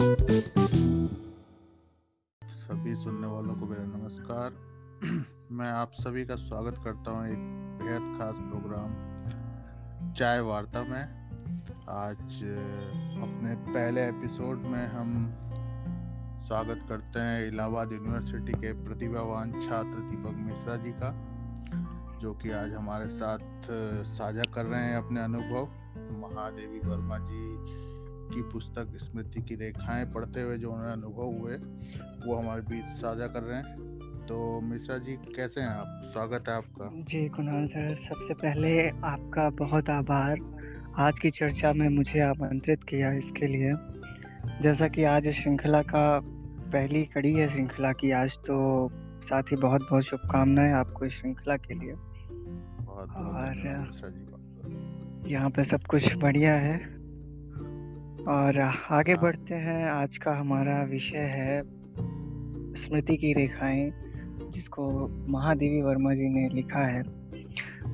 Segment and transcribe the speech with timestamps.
[0.00, 0.12] सभी
[2.96, 4.52] सुनने वालों को मेरा नमस्कार।
[5.52, 7.38] मैं आप सभी का स्वागत करता हूँ एक
[7.82, 8.94] बेहद खास प्रोग्राम,
[10.12, 11.02] चाय वार्ता में।
[11.88, 12.18] आज
[13.22, 15.36] अपने पहले एपिसोड में हम
[16.46, 21.12] स्वागत करते हैं इलाहाबाद यूनिवर्सिटी के प्रतिभावान छात्र दीपक मिश्रा जी का,
[22.18, 23.38] जो कि आज हमारे साथ
[24.04, 25.68] साझा कर रहे हैं अपने अनुभव।
[26.20, 27.89] महादेवी वर्मा जी
[28.34, 31.56] की पुस्तक स्मृति की रेखाएँ पढ़ते हुए जो उन्हें अनुभव हुए
[32.26, 33.90] वो हमारे बीच साझा कर रहे हैं।
[34.28, 36.00] तो मिश्रा जी कैसे हैं आप?
[36.04, 40.38] स्वागत है आपका। जी कुणाल सर सबसे पहले आपका बहुत आभार।
[40.98, 43.72] आज की चर्चा में मुझे आमंत्रित किया इसके लिए।
[44.62, 46.20] जैसा कि आज श्रृंखला का
[46.72, 48.90] पहली कड़ी है श्रृंखला की आज तो
[49.22, 51.92] साथ ही बहुत बहुत शुभकामनाएँ आपको इस श्रृंखला के लिए।
[52.84, 53.56] बहुत और
[55.26, 56.99] यहाँ पे सब कुछ बढ़िया है।
[58.28, 58.58] और
[58.90, 61.62] आगे हाँ। बढ़ते हैं। आज का हमारा विषय है
[62.74, 63.92] स्मृति की रेखाएँ
[64.50, 67.02] जिसको महादेवी वर्मा जी ने लिखा है।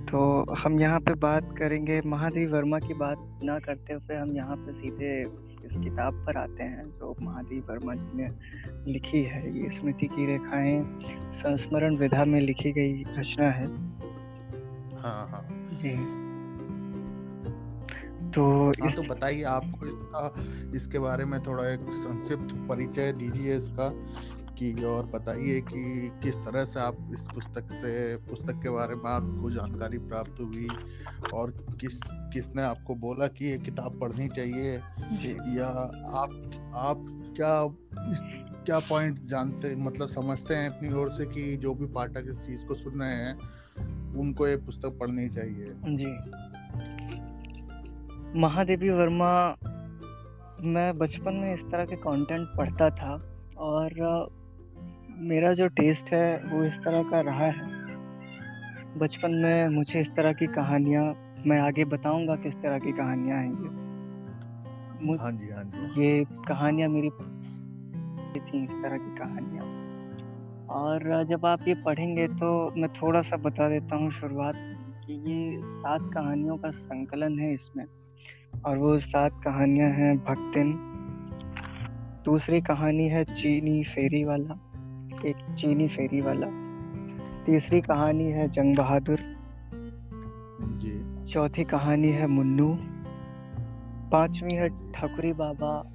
[0.06, 4.56] तो हम यहाँ पे बात करेंगे महादेवी वर्मा की बात ना करते हुए हम यहाँ
[4.56, 5.20] पे सीधे
[5.66, 8.28] इस किताब पर आते हैं जो महादेवी वर्मा जी ने
[8.92, 10.84] लिखी है। ये स्मृति की रेखाएँ
[11.34, 13.66] संस्मरण विधा में लिखी गई रचना है।
[15.02, 16.15] हाँ हाँ। जी।
[18.36, 20.34] तो हाँ इस तो बताइए आपको इसका
[20.76, 23.88] इसके बारे में थोड़ा एक संक्षिप्त परिचय दीजिए इसका
[24.58, 29.10] कि और बताइए कि किस तरह से आप इस पुस्तक से पुस्तक के बारे में
[29.10, 30.68] आपको जानकारी प्राप्त हुई
[31.34, 34.74] और किस किसने आपको बोला कि ये किताब पढ़नी चाहिए
[35.58, 35.68] या
[36.14, 37.04] आप आप
[37.36, 37.64] क्या
[38.12, 38.20] इस
[38.66, 42.66] क्या पॉइंट जानते मतलब समझते हैं अपनी ओर से कि जो भी पाठक इस चीज़
[42.66, 43.34] को सुन रहे हैं
[44.18, 45.72] उनको ये पुस्तक पढ़नी चाहिए?
[45.84, 46.16] जी।
[48.34, 49.56] महादेवी वर्मा
[50.62, 53.22] मैं बचपन में इस तरह के कंटेंट पढ़ता था
[53.58, 53.90] और
[55.18, 57.66] मेरा जो टेस्ट है वो इस तरह का रहा है।
[58.98, 61.04] बचपन में मुझे इस तरह की कहानियाँ
[61.46, 66.88] मैं आगे बताऊँगा किस तरह की कहानियाँ हैं ये। हाँ जी हाँ जी। ये कहानियाँ
[66.88, 67.10] मेरी
[68.40, 69.64] थी इस तरह की कहानियाँ।
[70.68, 74.54] और जब आप ये पढ़ेंगे तो मैं थोड़ा सा बता देता हूँ शुरुआत
[75.06, 77.86] कि ये सात कहानियों का संकलन है इसमें।
[78.64, 80.72] और वो सात कहानियाँ हैं भक्तिन।
[82.24, 84.54] दूसरी कहानी है चीनी फेरी वाला
[85.26, 86.46] एक चीनी फेरी वाला।
[87.46, 89.18] तीसरी कहानी है जंग बहादुर।
[91.28, 92.78] चौथी कहानी है मुन्नू।
[94.10, 95.92] पांचवी है ठकुरी बाबा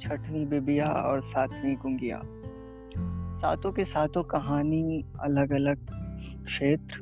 [0.00, 2.22] छठवीं बिबिया और सातवीं गुंगिया।
[3.38, 5.86] सातों के सातों कहानी अलग अलग
[6.44, 6.96] क्षेत्र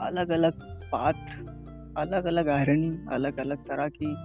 [0.00, 0.52] अलग अलग
[0.92, 1.59] पात्र
[1.96, 4.16] अलग अलग आयरनी अलग अलग तरह की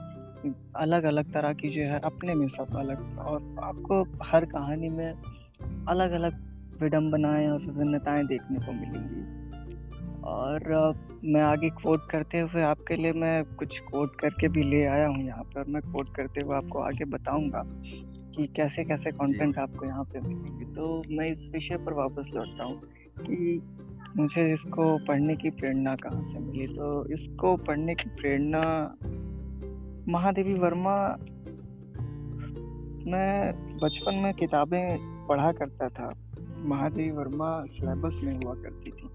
[0.76, 5.12] अलग अलग तरह की जो है अपने में सब अलग। और आपको हर कहानी में
[5.90, 6.34] अलग अलग
[6.82, 9.24] विडंबनाएँ और विभिन्नताएँ देखने को मिलेंगी।
[10.24, 10.94] और
[11.26, 15.26] मैं आगे कोट करते हुए आपके लिए मैं कुछ कोट करके भी ले आया हूँ
[15.26, 17.64] यहाँ पर मैं कोट करते हुए आपको आगे बताऊँगा
[18.36, 22.64] कि कैसे कैसे कंटेंट आपको यहाँ पे मिलेंगे। तो मैं इस विषय पर वापस लौटता
[22.64, 22.82] हूँ
[23.20, 23.62] कि
[24.18, 26.68] मुझे इसको पढ़ने की प्रेरणा कहाँ से मिली?
[26.68, 28.96] तो इसको पढ़ने की प्रेरणा
[30.08, 31.18] महादेवी वर्मा
[33.12, 36.12] मैं बचपन में किताबें पढ़ा करता था।
[36.58, 39.08] महादेवी वर्मा सिलेबस में हुआ करती थी।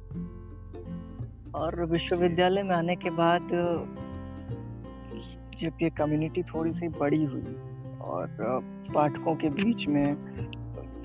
[1.54, 3.48] और विश्वविद्यालय में आने के बाद
[5.60, 7.56] जब ये कम्युनिटी थोड़ी सी बड़ी हुई
[8.00, 8.28] और
[8.94, 10.12] पाठकों के बीच में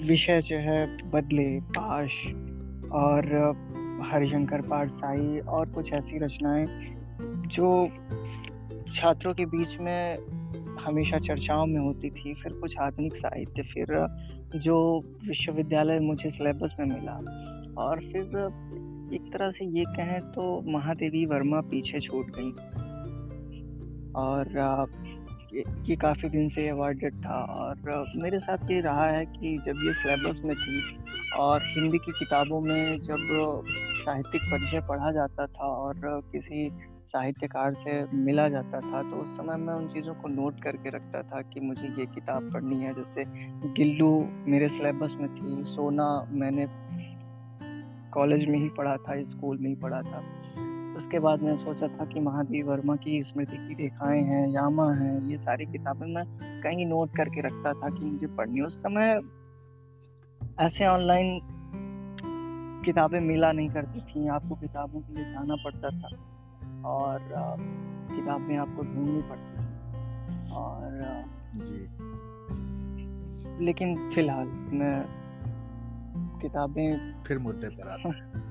[0.08, 2.28] विषय जो है बदले, पाश
[2.92, 3.26] और
[4.12, 6.68] हरिशंकर पाठशाही और कुछ ऐसी रचनाएँ
[7.48, 7.90] जो
[8.96, 10.18] छात्रों के बीच में
[10.86, 14.08] हमेशा चर्चाओं में होती थी फिर कुछ आधुनिक साहित्य फिर
[14.56, 17.16] जो विश्वविद्यालय मुझे सिलेबस में मिला।
[17.78, 18.22] और फिर
[19.14, 22.52] एक तरह से ये कहें तो महादेवी वर्मा पीछे छूट गई।
[24.16, 24.48] और
[25.54, 29.82] ये, ये काफ़ी दिन से अवॉर्डेड था और मेरे साथ ये रहा है कि जब
[29.84, 30.82] ये सिलेबस में थी
[31.38, 33.18] और हिंदी की किताबों में जब
[34.06, 36.70] साहित्यिक परिचय पढ़ा जाता था और किसी
[37.06, 41.22] साहित्यकार से मिला जाता था तो उस समय मैं उन चीज़ों को नोट करके रखता
[41.22, 43.24] था कि मुझे ये किताब पढ़नी है। जैसे
[43.74, 44.10] गिल्लू
[44.48, 46.68] मेरे सिलेबस में थी सोना मैंने
[48.14, 50.24] कॉलेज में ही पढ़ा था स्कूल में ही पढ़ा था।
[50.98, 55.22] उसके बाद मैंने सोचा था कि महादेव वर्मा की स्मृति की रेखाएँ हैं यामा हैं
[55.22, 56.26] ये सारी किताबें मैं
[56.62, 59.20] कहीं नोट करके रखता था कि मुझे पढ़नी है। उस समय
[60.60, 61.40] ऐसे ऑनलाइन
[62.86, 66.08] किताबें मिला नहीं करती थी आपको किताबों के लिए जाना पड़ता था
[66.90, 67.20] और
[68.16, 71.02] किताबें आपको ढूंढनी पड़ती थी और
[71.56, 72.06] जी।
[73.66, 75.06] लेकिन फ़िलहाल मैं
[76.42, 78.46] किताबें फिर मुद्दे पर आता है।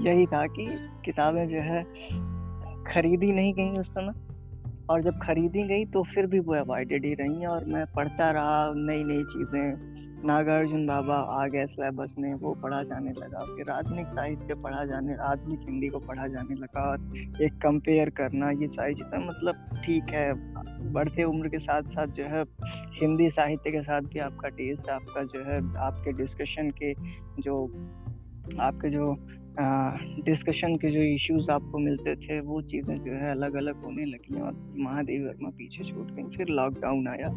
[0.06, 0.66] यही था कि
[1.04, 1.82] किताबें जो है
[2.84, 4.12] खरीदी नहीं गई उस समय
[4.90, 8.72] और जब खरीदी गई तो फिर भी वो अवॉइडेड ही रही और मैं पढ़ता रहा
[8.76, 14.06] नई नई चीज़ें नागार्जुन बाबा आ गए सिलेबस में वो पढ़ा जाने लगा, फिर आधुनिक
[14.06, 18.94] साहित्य पढ़ा जाने, आधुनिक हिंदी को पढ़ा जाने लगा और एक कंपेयर करना, ये सारी
[18.94, 20.32] चीज़ें मतलब ठीक है।
[20.92, 22.44] बढ़ते उम्र के साथ साथ जो है,
[23.00, 26.94] हिंदी साहित्य के साथ भी आपका टेस्ट आपका जो है, आपके डिस्कशन के
[27.42, 27.64] जो,
[28.60, 29.14] आपके जो
[30.24, 34.40] डिस्कशन के जो इश्यूज़ आपको मिलते थे, वो चीज़ें जो है अलग अलग होने लगी
[34.40, 37.28] और महादेव वर्मा पीछे छूट गई। फिर लॉकडाउन आया।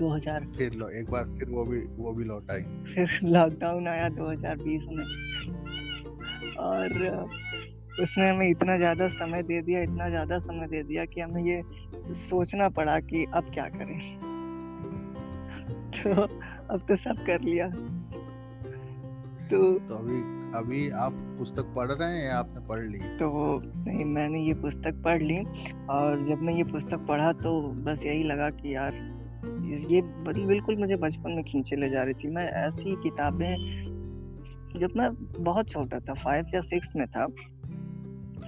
[0.00, 2.62] 2000 फिर लो एक बार फिर वो भी वो भी लौट आई।
[2.94, 5.04] फिर लॉकडाउन आया 2020 में।
[6.60, 6.88] और
[8.02, 11.62] उसने हमें इतना ज़्यादा समय दे दिया इतना ज़्यादा समय दे दिया कि हमें ये
[12.18, 13.98] सोचना पड़ा कि अब क्या करें।
[15.92, 16.22] तो
[16.74, 17.66] अब तो सब कर लिया।
[19.50, 19.58] तो
[19.88, 20.18] तो अभी
[20.58, 22.98] अभी आप पुस्तक पढ़ रहे हैं या आपने पढ़ ली?
[23.18, 23.28] तो
[23.86, 25.38] नहीं मैंने ये पुस्तक पढ़ ली।
[25.90, 28.92] और जब मैं ये पुस्तक पढ़ा तो बस यही लगा कि यार
[29.90, 30.00] ये
[30.46, 33.54] बिल्कुल मुझे बचपन में खींचे ले जा रही थी। मैं ऐसी किताबें
[34.80, 37.26] जब मैं बहुत छोटा था फाइव या सिक्स में था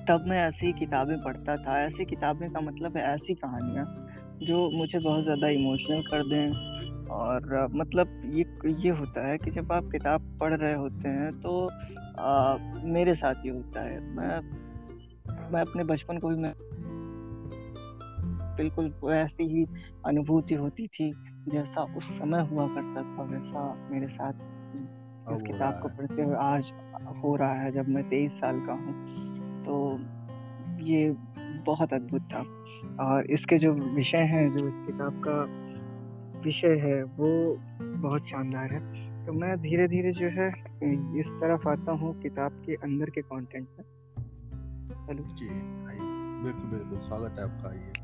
[0.08, 3.84] तब मैं ऐसी किताबें पढ़ता था। ऐसी किताबें का मतलब है ऐसी कहानियाँ
[4.42, 6.70] जो मुझे बहुत ज़्यादा इमोशनल कर दें।
[7.12, 8.44] और मतलब ये
[8.84, 11.68] ये होता है कि जब आप किताब पढ़ रहे होते हैं तो
[12.18, 14.40] आ, मेरे साथ ये होता है। मैं
[15.52, 16.52] मैं अपने बचपन को भी मैं
[18.56, 19.66] बिल्कुल वैसी ही
[20.06, 21.12] अनुभूति होती थी
[21.48, 24.32] जैसा उस समय हुआ करता था वैसा मेरे साथ
[25.32, 26.72] इस किताब को पढ़ते हुए आज
[27.24, 29.12] हो रहा है जब मैं तेईस साल का हूँ।
[29.64, 29.98] तो
[30.84, 31.10] ये
[31.66, 32.42] बहुत अद्भुत था।
[33.00, 35.62] और इसके जो विषय हैं जो इस किताब का
[36.40, 40.48] विषय है वो बहुत शानदार है। तो मैं धीरे धीरे जो है
[41.20, 43.84] इस तरफ़ आता हूँ किताब के अंदर के कंटेंट में।
[45.08, 45.48] हेलो। जी
[46.44, 48.01] बिल्कुल बिल्कुल स्वागत है आपका ये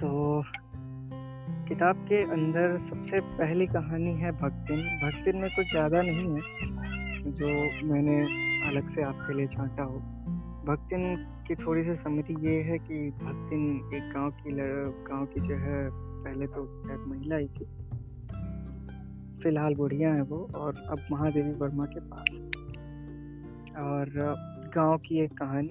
[0.00, 0.42] तो
[1.68, 6.40] किताब के अंदर सबसे पहली कहानी है भक्तिन। भक्तिन में कुछ ज़्यादा नहीं है,
[7.32, 7.48] जो
[7.86, 8.16] मैंने
[8.68, 9.98] अलग से आपके लिए छांटा हो।
[10.64, 11.02] भक्तिन
[11.48, 14.52] की थोड़ी सी समझी ये है कि भक्तिन एक गाँव की
[15.04, 15.88] गाँव की जो है,
[16.24, 17.64] पहले तो शायद महिला ही थी।
[19.42, 22.30] फ़िलहाल बुढ़िया है वो और अब महादेवी वर्मा के पास।
[23.78, 24.10] और
[24.74, 25.68] गाँव की एक कहानी,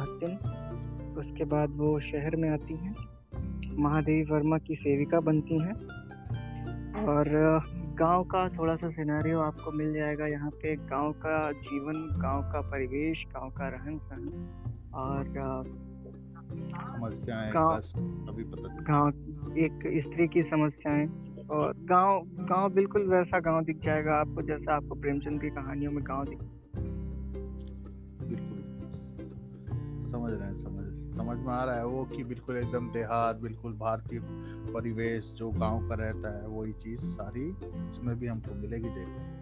[0.00, 0.36] भक्तिन,
[1.18, 2.94] उसके बाद वो शहर में आती हैं।
[3.78, 5.74] महादेवी वर्मा की सेविका बनती हैं।
[7.04, 7.28] और
[7.98, 12.60] गाँव का थोड़ा सा सिनेरियो आपको मिल जाएगा। यहाँ पे गाँव का जीवन गाँव का
[12.60, 14.28] परिवेश गाँव का रहन सहन
[14.94, 15.24] और
[16.90, 17.52] समस्याएँ
[18.90, 19.08] गाँव
[19.58, 21.06] एक स्त्री की समस्याएँ
[21.50, 26.04] और गाँव गाँव बिल्कुल वैसा गाँव दिख जाएगा। आपको जैसा आपको प्रेमचंद की कहानियों में
[26.04, 26.38] गाँव दिख
[30.10, 30.89] समझ रहे हैं समझ
[31.20, 34.20] समझ में आ रहा है वो कि बिल्कुल एकदम देहात, बिल्कुल भारतीय
[34.72, 37.48] परिवेश जो गाँव का रहता है, वही चीज़ सारी
[37.90, 39.39] इसमें भी हमको मिलेगी देखने।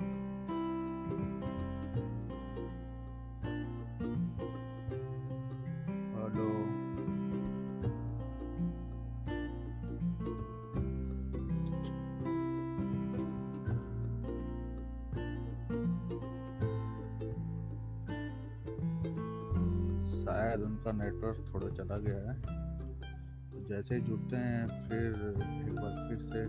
[21.88, 22.40] चला गया है।
[23.50, 25.06] तो जैसे ही जुड़ते हैं फिर
[25.68, 26.44] एक बार फिर से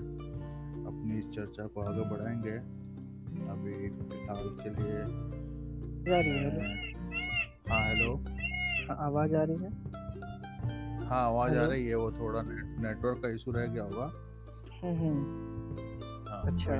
[0.85, 2.57] अपनी इस चर्चा को आगे बढ़ाएँगे।
[3.49, 5.01] अभी फ़िलहाल के लिए
[7.73, 9.71] हाँ। हेलो हाँ, आवाज़ आ रही है?
[11.07, 14.11] हाँ आवाज़ आ रही है वो थोड़ा नेट, नेटवर्क का इशू रह गया होगा।
[14.83, 15.21] हम्म, हम्म।
[16.29, 16.73] हाँ, अच्छा।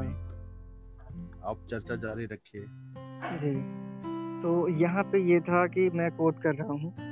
[1.50, 2.62] आप चर्चा जारी रखिए।
[3.24, 3.56] जी।
[4.44, 7.09] तो यहाँ पे ये था कि मैं कोट कर रहा हूँ।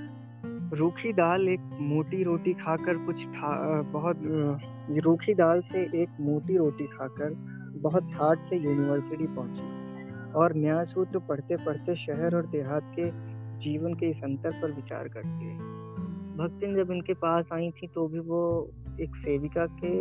[0.73, 4.21] रूखी दाल एक मोटी रोटी खाकर कुछ था बहुत
[5.03, 7.33] रूखी दाल से एक मोटी रोटी खाकर
[7.81, 13.09] बहुत ठाट से यूनिवर्सिटी पहुँची। और न्याय सूत्र पढ़ते पढ़ते शहर और देहात के
[13.59, 15.57] जीवन के इस अंतर पर विचार करती है
[16.37, 18.41] भक्तिन जब इनके पास आई थी तो भी वो
[18.99, 19.93] एक सेविका के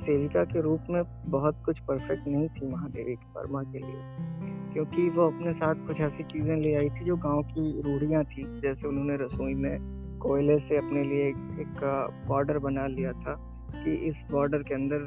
[0.00, 5.26] सेविका के रूप में बहुत कुछ परफेक्ट नहीं थी महादेवी वर्मा के लिए। क्योंकि वो
[5.26, 9.16] अपने साथ कुछ ऐसी चीज़ें ले आई थी जो गाँव की रूढ़ियाँ थी। जैसे उन्होंने
[9.16, 11.80] रसोई में कोयले से अपने लिए एक
[12.28, 13.34] बॉर्डर बना लिया था
[13.74, 14.98] कि इस बॉर्डर के अंदर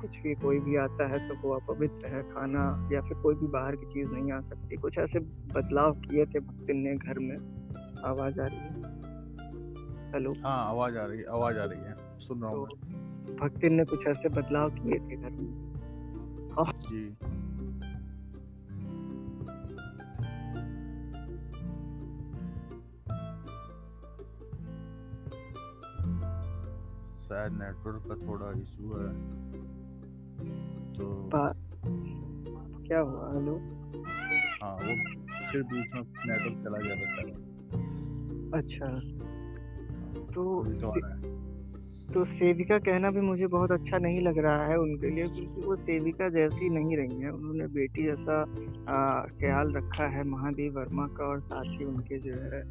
[0.00, 3.46] कुछ भी कोई भी आता है तो वो अपवित्र है खाना या फिर कोई भी
[3.46, 5.18] बाहर की चीज़ नहीं आ सकती। कुछ ऐसे
[5.54, 7.36] बदलाव किए थे भक्तिन ने घर में।
[8.04, 8.72] आवाज़ आ रही है।
[10.12, 12.76] हेलो। हाँ आवाज़ आ रही है आवाज़ आ रही है। सुन रहा हूँ तो,
[13.34, 15.70] भक्तिन ने कुछ ऐसे बदलाव किए थे घर में?
[16.90, 17.16] जी।
[27.30, 29.08] शायद नेटवर्क का थोड़ा इशू है।
[30.94, 31.04] तो
[32.86, 33.26] क्या हुआ?
[33.34, 33.54] हेलो
[34.62, 34.94] हाँ वो
[35.50, 37.36] फिर बीच में नेटवर्क चला गया था शायद
[38.54, 38.86] अच्छा।
[40.34, 41.40] तो तो है।
[42.14, 45.76] तो सेविका कहना भी मुझे बहुत अच्छा नहीं लग रहा है उनके लिए क्योंकि वो
[45.76, 48.44] सेविका जैसी नहीं रही है। उन्होंने बेटी जैसा
[49.40, 52.62] ख्याल रखा है महादेव वर्मा का और साथ ही उनके जो है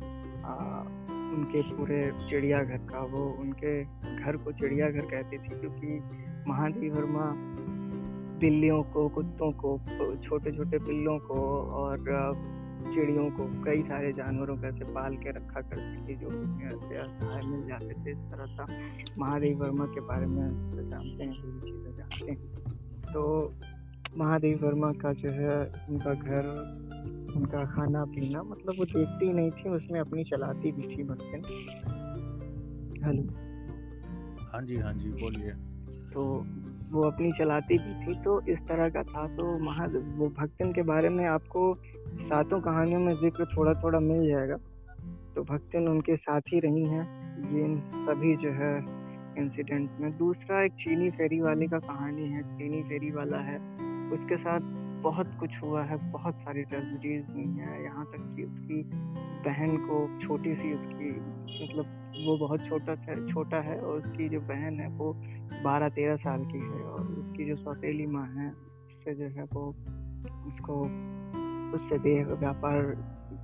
[0.44, 0.84] आ,
[1.30, 3.84] उनके पूरे चिड़ियाघर का, वो उनके
[4.16, 6.00] घर को चिड़ियाघर कहती थी क्योंकि
[6.48, 7.32] महादेव वर्मा
[8.40, 9.78] बिल्लियों को, कुत्तों को
[10.24, 11.40] छोटे छोटे बिल्लों को
[11.80, 11.98] और
[12.80, 16.28] चिड़ियों को कई सारे जानवरों को ऐसे पाल के रखा करती थी जो
[16.68, 18.68] ऐसे असहाय मिल जाते थे। इस तरह का
[19.20, 22.38] महादेव वर्मा के बारे में तो जानते हैं सभी चीज़ें जानते हैं।
[23.14, 23.50] तो
[24.18, 25.58] महादेव वर्मा का जो है
[25.90, 26.44] उनका घर
[27.40, 31.42] उनका खाना पीना मतलब वो देखती ही नहीं थी उसमें अपनी चलाती भी थी भक्तन
[33.04, 33.24] हेलो।
[34.46, 35.52] हाँ जी हाँ जी बोलिए।
[36.14, 36.24] तो
[36.92, 39.86] वो अपनी चलाती भी थी तो इस तरह का था तो महा
[40.18, 41.74] वो भक्तन के बारे में आपको
[42.22, 44.56] सातों कहानियों में ज़िक्र थोड़ा थोड़ा मिल जाएगा।
[45.36, 47.04] तो भक्तन उनके साथ ही रही हैं
[47.54, 48.78] ये इन सभी जो है
[49.38, 53.58] इंसिडेंट में। दूसरा एक चीनी फेरी वाले का कहानी है चीनी फेरी वाला है।
[54.14, 54.60] उसके साथ
[55.04, 58.82] बहुत कुछ हुआ है, बहुत सारी ट्रेजिडीज हुई हैं। यहाँ तक कि उसकी
[59.46, 61.12] बहन को, छोटी सी उसकी
[61.64, 61.86] मतलब
[62.26, 62.96] वो बहुत छोटा
[63.28, 65.14] छोटा है और उसकी जो बहन है वो
[65.64, 69.68] बारह तेरह साल की है और उसकी जो सौतेली माँ है, उससे जो है वो
[70.48, 70.82] उसको,
[71.76, 72.82] उससे देह व्यापार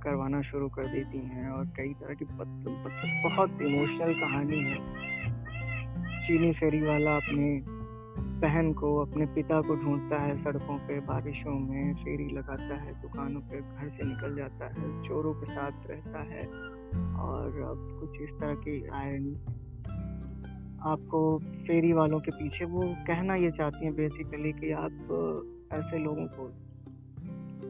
[0.02, 4.76] करवाना शुरू कर देती हैं और कई तरह की बहुत इमोशनल कहानी है।
[6.26, 7.75] चीनी फेरी वाला अपने
[8.36, 13.40] बहन को अपने पिता को ढूंढता है सड़कों पे, बारिशों में फेरी लगाता है, दुकानों
[13.40, 16.46] पे घर से निकल जाता है, चोरों के साथ रहता है
[17.20, 19.34] और अब कुछ इस तरह की आयरनी
[20.84, 21.20] आपको
[21.66, 24.92] फेरी वालों के पीछे वो कहना ये चाहती हैं बेसिकली कि आप
[25.72, 26.50] ऐसे लोगों को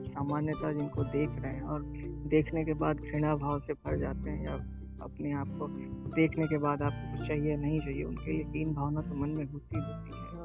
[0.08, 1.82] सामान्यता जिनको देख रहे हैं और
[2.28, 4.54] देखने के बाद घृणा भाव से भर जाते हैं या
[5.02, 5.68] अपने आप को
[6.16, 9.44] देखने के बाद आपको कुछ चाहिए नहीं चाहिए, उनके लिए तीन भावना तो मन में
[9.44, 10.35] होती होती है।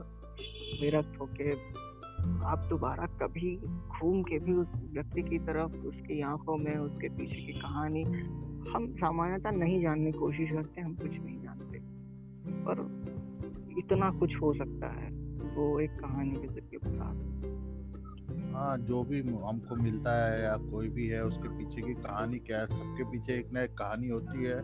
[0.81, 1.49] विरक्त होके
[2.45, 7.35] आप दोबारा कभी घूम के भी उस व्यक्ति की तरफ़ उसकी आँखों में उसके पीछे
[7.35, 8.03] की कहानी
[8.71, 11.79] हम सामान्यता नहीं जानने की कोशिश करते हम कुछ नहीं जानते।
[12.65, 13.01] पर
[13.77, 15.09] इतना कुछ हो सकता है
[15.55, 17.31] वो एक कहानी के ज़रिए बता
[18.57, 22.59] हाँ जो भी हमको मिलता है या कोई भी है उसके पीछे की कहानी क्या
[22.59, 24.55] है सबके पीछे एक ना एक कहानी होती है।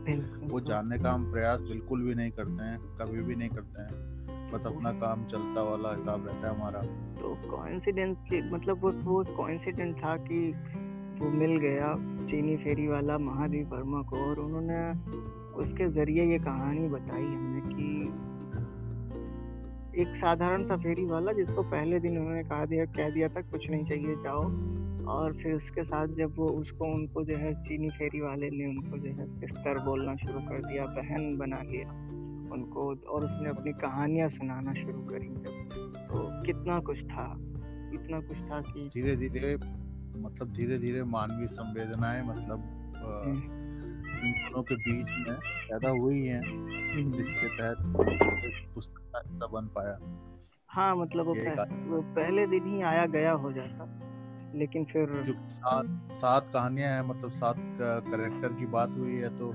[0.47, 4.16] वो जानने का हम प्रयास बिल्कुल भी नहीं करते हैं कभी भी नहीं करते हैं।
[4.53, 6.81] बस अपना काम चलता वाला हिसाब रहता है हमारा।
[7.21, 10.53] तो कोइंसिडेंस के मतलब वो वो कोइंसिडेंट था कि
[11.19, 11.93] वो मिल गया
[12.25, 14.91] चीनी फेरी वाला महादेव वर्मा को और उन्होंने
[15.53, 17.87] उसके ज़रिए ये कहानी बताई हमें कि
[20.01, 23.69] एक साधारण सा फेरी वाला जिसको पहले दिन उन्होंने कहा दिया कह दिया था कुछ
[23.69, 24.43] नहीं चाहिए जाओ।
[25.07, 28.97] और फिर उसके साथ जब वो उसको उनको जो है चीनी फेरी वाले ने उनको
[28.97, 32.16] जो है सिस्टर बोलना शुरू कर दिया बहन बना लिया।
[32.51, 37.25] उनको और उसने अपनी कहानियाँ सुनाना शुरू करी जब तो कितना कुछ था
[37.93, 39.55] इतना कुछ था कि धीरे धीरे
[40.19, 42.73] मतलब धीरे धीरे मानवीय संवेदनाएँ मतलब
[43.05, 43.57] हम्म।
[44.17, 47.77] इन दोनों के बीच में पैदा हुई है हम्म। जिसके तहत
[48.75, 49.97] पुस्तक बन पाया
[50.69, 53.85] हाँ मतलब वो, पह, वो पहले दिन ही आया गया हो जाता
[54.55, 57.55] लेकिन फिर जो सात सात कहानियाँ हैं मतलब सात
[58.07, 59.51] करेक्टर की बात हुई है तो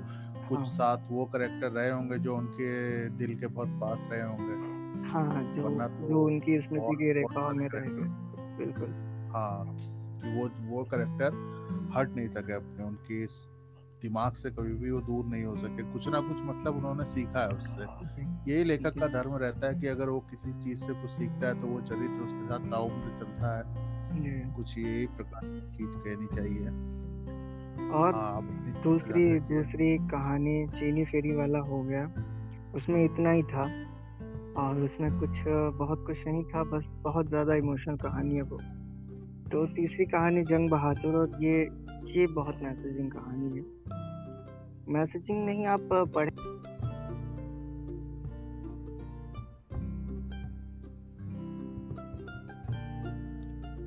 [0.53, 4.73] कुछ हाँ। सात वो करेक्टर रहे होंगे जो उनके दिल के बहुत पास रहे होंगे।
[5.09, 7.89] हाँ जो तो जो उनकी स्मृति की रेखा में रहे।
[8.57, 8.91] बिल्कुल।
[9.33, 9.59] हाँ
[10.35, 11.41] वो वो करेक्टर
[11.97, 13.27] हट नहीं सके अपने उनकी
[14.03, 17.41] दिमाग से कभी भी वो दूर नहीं हो सके। कुछ ना कुछ मतलब उन्होंने सीखा
[17.41, 21.11] है उससे। यही लेखक का धर्म रहता है कि अगर वो किसी चीज़ से कुछ
[21.11, 23.93] सीखता है तो वो चरित्र उसके साथ ताउम्र चलता है।
[24.57, 26.67] कुछ यही प्रकार की चीज़ कहनी चाहिए।
[27.93, 28.43] और हाँ,
[28.83, 32.05] दूसरी दूसरी कहानी चीनी फेरी वाला हो गया।
[32.75, 33.63] उसमें इतना ही था
[34.57, 35.43] और उसमें कुछ
[35.79, 38.59] बहुत कुछ नहीं था बस बहुत ज़्यादा इमोशनल कहानी है वो।
[39.53, 41.61] तो तीसरी कहानी जंग बहादुर और ये
[42.13, 43.65] ये बहुत मैसेजिंग कहानी है।
[44.93, 46.31] मैसेजिंग नहीं आप पढ़े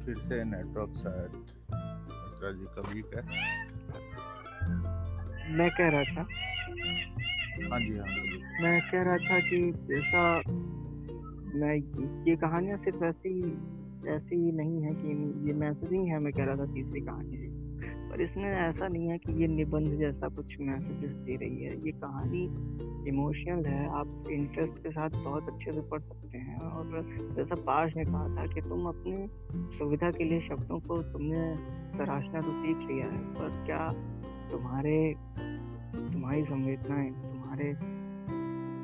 [0.05, 1.43] फिर से नेटवर्क शायद
[2.45, 3.64] जी का वीक है।
[5.49, 6.27] मैं कह रहा था।
[7.71, 8.07] हाँ जी हाँ
[8.61, 10.37] मैं कह रहा था कि जैसा
[11.55, 11.75] मैं
[12.27, 13.39] ये कहानियाँ सिर्फ़ ऐसी
[14.07, 15.07] ऐसी ही नहीं है कि
[15.47, 17.45] ये मैसेजिंग है मैं कह रहा था तीसरी कहानी
[18.11, 21.91] पर इसमें ऐसा नहीं है कि ये निबंध जैसा कुछ मैसेजेस दे रही है। ये
[21.91, 22.43] कहानी
[23.09, 27.01] इमोशनल है आप इंटरेस्ट के साथ बहुत अच्छे से पढ़ सकते हैं। और
[27.35, 29.27] जैसा पाश ने कहा था कि तुम अपनी
[29.77, 31.55] सुविधा के लिए शब्दों को तुमने
[31.97, 33.87] तराशना तो सीख लिया है पर क्या
[34.51, 35.15] तुम्हारे
[36.13, 37.73] तुम्हारी संवेदनाएँ तुम्हारे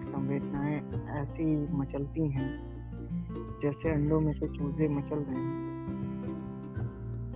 [0.04, 0.78] संवेदनाएँ
[1.22, 2.50] ऐसी मचलती हैं
[3.64, 5.60] जैसे अंडों में से चूजे मचल रहे हैं।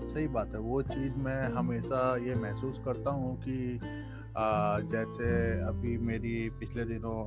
[0.10, 3.80] सही बात है वो चीज़ मैं हमेशा ये महसूस करता हूँ कि
[4.38, 5.28] आ, जैसे
[5.62, 7.18] अभी मेरी पिछले दिनों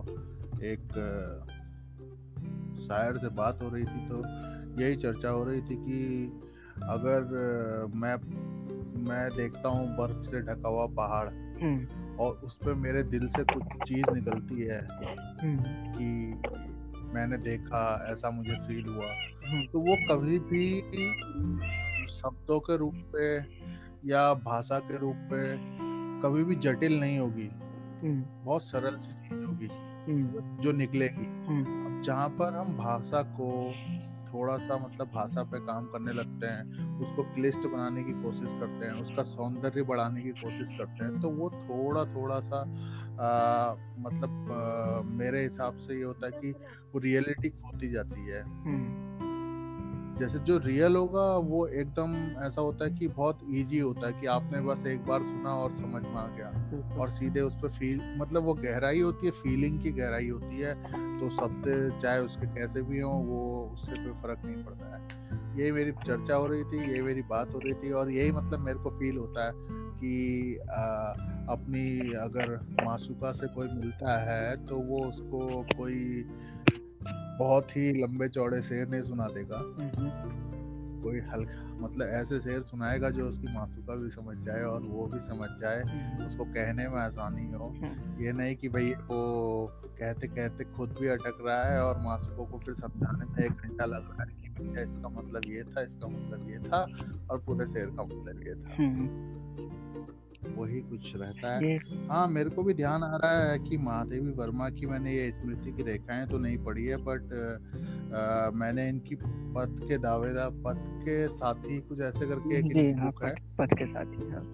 [0.62, 0.88] एक
[2.82, 4.22] शायर से बात हो रही थी तो
[4.82, 6.00] यही चर्चा हो रही थी कि
[6.82, 7.22] अगर
[7.94, 8.16] मैं
[8.98, 11.28] मैं देखता हूँ बर्फ़ से ढका हुआ पहाड़
[11.62, 14.80] हम्म। और उस पर मेरे दिल से कुछ चीज़ निकलती है
[15.42, 15.62] हम्म।
[15.94, 16.08] कि
[17.14, 19.10] मैंने देखा ऐसा मुझे फील हुआ
[19.48, 20.64] हम्म। तो वो कभी भी
[22.08, 23.36] शब्दों के रूप पे
[24.10, 25.42] या भाषा के रूप पे
[26.22, 27.48] कभी भी जटिल नहीं होगी।
[28.04, 29.68] बहुत सरल सी चीज़ होगी
[30.62, 33.48] जो निकलेगी अब जहाँ पर हम भाषा को
[34.34, 38.86] थोड़ा सा मतलब भाषा पे काम करने लगते हैं उसको क्लिष्ट बनाने की कोशिश करते
[38.86, 42.60] हैं उसका सौंदर्य बढ़ाने की कोशिश करते हैं तो वो थोड़ा थोड़ा सा
[43.18, 46.50] आ, मतलब आ, मेरे हिसाब से ये होता है कि
[46.94, 48.42] वो रियलिटी खोती जाती है।
[50.18, 54.26] जैसे जो रियल होगा वो एकदम ऐसा होता है कि बहुत इजी होता है कि
[54.26, 58.00] आपने बस एक बार सुना और समझ में आ गया। और सीधे उस पर फील
[58.18, 60.74] मतलब वो गहराई होती है फीलिंग की गहराई होती है
[61.18, 65.06] तो शब्द चाहे उसके कैसे भी हों वो उससे कोई फ़र्क नहीं पड़ता है।
[65.60, 68.60] यही मेरी चर्चा हो रही थी यही मेरी बात हो रही थी और यही मतलब
[68.60, 69.52] मेरे को फील होता है
[70.00, 70.82] कि आ,
[71.52, 72.50] अपनी अगर
[72.84, 76.24] मासूका से कोई मिलता है तो वो उसको कोई
[77.38, 79.62] बहुत ही लंबे चौड़े शेर नहीं सुना देगा।
[81.02, 85.20] कोई हल्का मतलब ऐसे शेर सुनाएगा जो उसकी मासूका भी समझ जाए और वो भी
[85.20, 85.82] समझ जाए।
[86.26, 87.72] उसको कहने में आसानी हो।
[88.24, 89.20] ये नहीं कि भाई वो
[89.98, 93.84] कहते कहते खुद भी अटक रहा है और मासूकों को फिर समझाने में एक घंटा
[93.84, 96.86] लग रहा है कि भैया इसका मतलब ये था इसका मतलब ये था
[97.30, 98.70] और पूरे शेर का मतलब ये था।
[100.58, 101.76] वही कुछ रहता है।
[102.10, 105.72] हाँ मेरे को भी ध्यान आ रहा है कि महादेवी वर्मा की मैंने ये स्मृति
[105.72, 107.32] की रेखाएँ तो नहीं पढ़ी है बट
[108.14, 109.14] आ, मैंने इनकी
[109.54, 113.86] पद के दावेदार पद के साथी कुछ ऐसे करके एक हाँ, बुक है। पद के
[113.86, 114.44] साथी हाँ।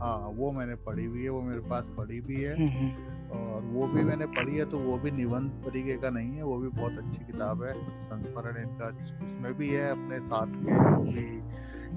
[0.00, 3.62] हाँ वो मैंने पढ़ी हुई है वो मेरे पास पढ़ी भी है। हम्म, हम्म। और
[3.62, 6.68] वो भी मैंने पढ़ी है तो वो भी निबंध तरीके का नहीं है वो भी
[6.68, 8.88] बहुत अच्छी किताब है संस्मरण इनका
[9.24, 11.26] उसमें भी है अपने साथ के जो भी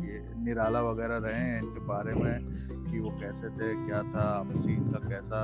[0.07, 2.59] ये निराला वगैरह रहे हैं इनके बारे में।
[2.91, 5.41] कि वो कैसे थे क्या था सीन का कैसा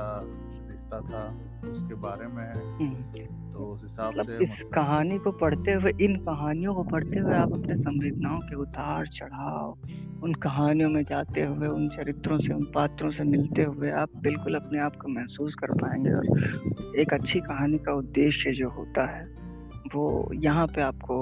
[0.86, 1.24] रिश्ता था
[1.70, 4.70] उसके बारे में है हम्म। तो उस हिसाब मतलब से इस मतलब...
[4.72, 10.22] कहानी को पढ़ते हुए इन कहानियों को पढ़ते हुए आप अपने संवेदनाओं के उतार चढ़ाव
[10.22, 14.54] उन कहानियों में जाते हुए उन चरित्रों से उन पात्रों से मिलते हुए आप बिल्कुल
[14.54, 19.24] अपने आप को महसूस कर पाएँगे और एक अच्छी कहानी का उद्देश्य जो होता है
[19.94, 21.18] वो यहाँ पे आपको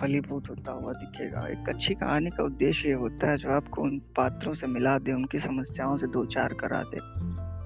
[0.00, 3.98] फलीभूत होता हुआ दिखेगा। एक अच्छी कहानी का उद्देश्य ये होता है जो आपको उन
[4.16, 7.00] पात्रों से मिला दे उनकी समस्याओं से दो चार करा दे।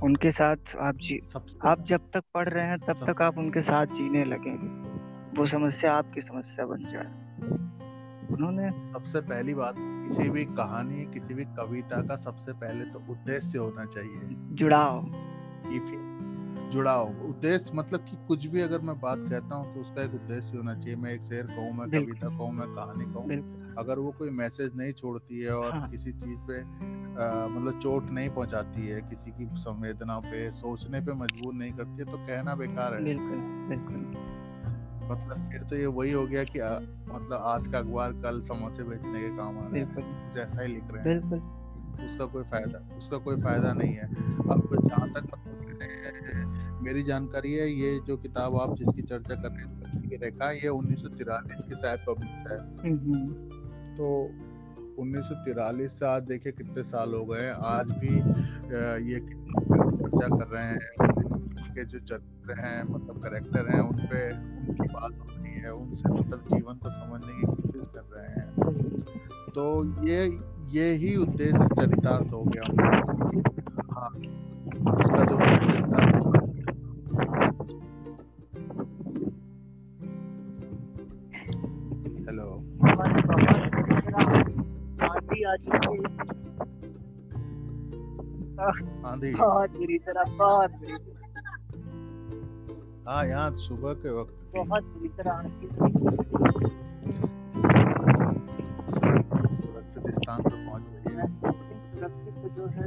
[0.07, 1.21] उनके साथ आप जी
[1.65, 4.69] आप जब तक पढ़ रहे हैं तब तक आप उनके साथ जीने लगेंगे।
[5.39, 7.11] वो समस्या आपकी समस्या बन जाए।
[8.33, 13.59] उन्होंने सबसे पहली बात किसी भी कहानी किसी भी कविता का सबसे पहले तो उद्देश्य
[13.59, 14.21] होना चाहिए।
[14.55, 15.03] जुड़ाव।
[16.73, 20.57] जुड़ाव उद्देश्य मतलब कि कुछ भी अगर मैं बात कहता हूँ तो उसका एक उद्देश्य
[20.57, 24.31] होना चाहिए। मैं एक शेर कहूँ मैं कविता कहूँ मैं कहानी कहूँ। अगर वो कोई
[24.31, 26.61] मैसेज नहीं छोड़ती है और हाँ। किसी चीज़ पे
[27.51, 32.05] मतलब चोट नहीं पहुंचाती है किसी की संवेदना पे सोचने पे मजबूर नहीं करती है
[32.05, 36.71] तो कहना बेकार है। बिल्कुल बिल्कुल। मतलब फिर तो ये वही हो गया कि आ,
[37.09, 40.93] मतलब आज का अखबार कल समोसे बेचने के काम आ रहा है। जैसा ही लिख
[40.93, 41.59] रहे हैं।
[42.05, 44.07] उसका कोई फ़ायदा उसका कोई फ़ायदा नहीं है।
[44.51, 45.59] अब जहाँ तक मतलब
[46.83, 51.03] मेरी जानकारी है ये जो किताब आप जिसकी चर्चा कर रहे हैं रेखा ये उन्नीस
[51.03, 52.59] सौ तिरालीस की शायद पब्लिश है
[53.97, 54.07] तो
[55.03, 58.15] उन्नीस सौ तिरालीस से आज देखिए कितने साल हो गए आज भी
[59.11, 60.79] ये चर्चा कर रहे हैं
[61.61, 66.13] उसके जो चरित्र हैं मतलब करेक्टर हैं उन पे उनकी बात हो रही है उनसे
[66.13, 68.49] मतलब जीवन को समझने की कोशिश कर रहे हैं।
[69.55, 69.65] तो
[70.09, 70.21] ये
[70.73, 72.65] ये ही उद्देश्य चरितार्थ हो गया।
[73.95, 74.11] हाँ
[75.01, 75.37] उसका जो
[89.07, 90.99] आंधी बहुत बुरी तरह बहुत बुरी
[93.09, 95.69] हाँ यहाँ सुबह के वक्त बहुत बुरी तरह आंधी
[99.57, 101.27] सुरक्षित स्थान पर पहुँच गई है
[101.91, 102.87] सुरक्षित जो है।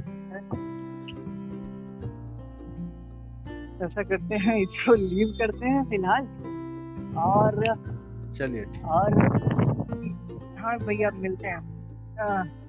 [3.85, 6.27] ऐसा करते हैं इसको लीव करते हैं फ़िलहाल
[7.23, 7.63] और
[8.33, 8.63] चलिए
[8.97, 9.19] और
[10.59, 11.72] हाँ भैया मिलते हैं
[12.17, 12.63] 嗯。